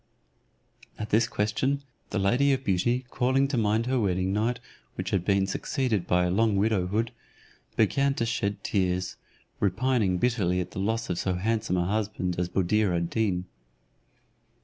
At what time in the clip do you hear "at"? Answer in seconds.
0.97-1.11, 10.59-10.71